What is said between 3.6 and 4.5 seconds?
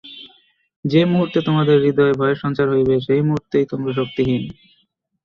তোমরা শক্তিহীন।